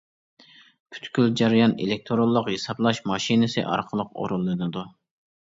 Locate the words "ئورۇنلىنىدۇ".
4.25-4.87